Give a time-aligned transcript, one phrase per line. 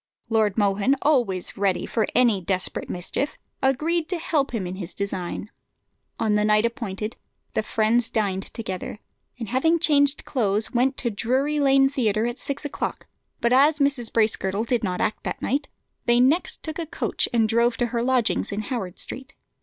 [0.29, 5.51] Lord Mohun, always ready for any desperate mischief, agreed to help him in his design.
[6.19, 7.17] On the night appointed
[7.53, 8.97] the friends dined together,
[9.37, 13.05] and having changed clothes, went to Drury Lane Theatre at six o'clock;
[13.41, 14.11] but as Mrs.
[14.11, 15.67] Bracegirdle did not act that night,
[16.07, 19.35] they next took a coach and drove to her lodgings in Howard Street.